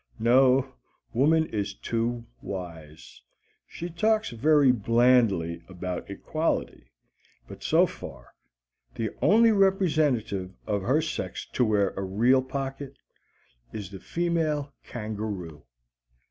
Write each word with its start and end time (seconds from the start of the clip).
No, 0.17 0.73
woman 1.13 1.45
is 1.53 1.75
too 1.75 2.25
wise. 2.41 3.21
She 3.67 3.87
talks 3.87 4.31
very 4.31 4.71
blandly 4.71 5.61
about 5.69 6.09
equality, 6.09 6.89
but 7.47 7.61
so 7.61 7.85
far 7.85 8.33
the 8.95 9.11
only 9.21 9.51
representative 9.51 10.55
of 10.65 10.81
her 10.81 11.03
sex 11.03 11.45
to 11.53 11.63
wear 11.63 11.89
a 11.95 12.01
real 12.03 12.41
pocket 12.41 12.97
is 13.73 13.91
the 13.91 13.99
female 13.99 14.73
kangaroo. 14.83 15.65